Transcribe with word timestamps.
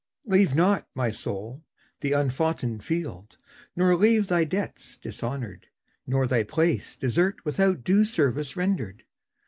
Leave 0.25 0.55
not, 0.55 0.87
my 0.95 1.11
soul, 1.11 1.63
the 1.99 2.11
unfoughten 2.11 2.79
field, 2.79 3.37
nor 3.75 3.95
leave 3.95 4.25
Thy 4.25 4.43
debts 4.43 4.97
dishonoured, 4.97 5.67
nor 6.07 6.25
thy 6.25 6.41
place 6.41 6.95
desert 6.95 7.35
Without 7.45 7.83
due 7.83 8.03
service 8.03 8.57
rendered. 8.57 9.03